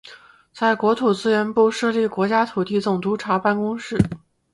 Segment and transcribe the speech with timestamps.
[0.51, 4.03] 在国土资源部设立国家土地总督察办公室。